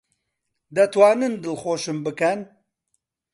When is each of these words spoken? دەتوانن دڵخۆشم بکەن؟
دەتوانن 0.75 1.33
دڵخۆشم 1.43 1.97
بکەن؟ 2.05 2.39